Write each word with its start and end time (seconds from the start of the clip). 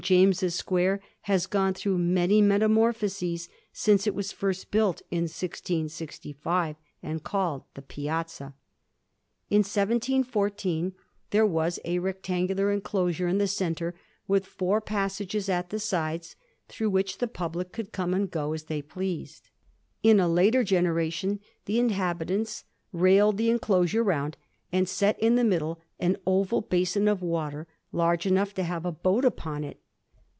James's 0.01 0.55
Square 0.55 0.99
has 1.21 1.45
gone 1.45 1.75
through 1.75 1.99
many 1.99 2.41
metamorphoses 2.41 3.49
since 3.71 4.07
it 4.07 4.15
was 4.15 4.31
first 4.31 4.71
built 4.71 5.03
in 5.11 5.25
1665, 5.25 6.75
and 7.03 7.23
called 7.23 7.65
the 7.75 7.83
Piazza. 7.83 8.55
In 9.51 9.59
1714 9.59 10.93
there 11.29 11.45
was 11.45 11.79
a 11.85 11.99
rectangular 11.99 12.63
Digiti 12.63 12.73
zed 12.73 12.73
by 12.73 12.73
Google 12.73 12.73
1714 12.73 12.73
COVENT 12.73 12.73
GARDEN. 12.73 12.73
89 12.73 12.73
enclosure 12.73 13.27
in 13.27 13.37
the 13.37 13.47
centre 13.47 13.95
with 14.27 14.45
four 14.47 14.81
paasages 14.81 15.49
at 15.49 15.69
the 15.69 15.79
sides, 15.79 16.35
through 16.67 16.89
which 16.89 17.17
the 17.19 17.27
public 17.27 17.71
could 17.71 17.91
come 17.91 18.15
and 18.15 18.31
go 18.31 18.53
as 18.53 18.63
they 18.63 18.81
pleased. 18.81 19.49
In 20.01 20.19
a 20.19 20.27
later 20.27 20.63
generation 20.63 21.39
the 21.65 21.77
inhabitants 21.77 22.63
railed 22.91 23.37
the 23.37 23.51
enclosure 23.51 24.03
round, 24.03 24.35
and 24.71 24.89
set 24.89 25.19
in 25.19 25.35
the 25.35 25.43
middle 25.43 25.79
an 25.99 26.17
oval 26.25 26.61
basin 26.61 27.07
of 27.07 27.21
water, 27.21 27.67
large 27.91 28.25
enough 28.25 28.55
to 28.55 28.63
have 28.63 28.83
a 28.83 28.91
boat 28.91 29.23
upon 29.23 29.63
it. 29.63 29.77